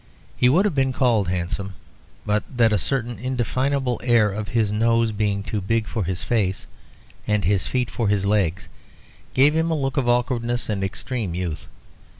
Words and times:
He 0.35 0.49
would 0.49 0.65
have 0.65 0.73
been 0.73 0.93
called 0.93 1.27
handsome, 1.27 1.75
but 2.25 2.43
that 2.57 2.73
a 2.73 2.79
certain 2.79 3.19
indefinable 3.19 4.01
air 4.03 4.31
of 4.31 4.47
his 4.47 4.71
nose 4.71 5.11
being 5.11 5.43
too 5.43 5.61
big 5.61 5.85
for 5.85 6.05
his 6.05 6.23
face, 6.23 6.65
and 7.27 7.45
his 7.45 7.67
feet 7.67 7.91
for 7.91 8.07
his 8.07 8.25
legs, 8.25 8.67
gave 9.35 9.55
him 9.55 9.69
a 9.69 9.75
look 9.75 9.97
of 9.97 10.09
awkwardness 10.09 10.69
and 10.69 10.83
extreme 10.83 11.35
youth. 11.35 11.67